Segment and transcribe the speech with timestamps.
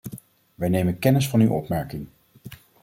[0.55, 2.07] Wij nemen kennis van uw opmerking.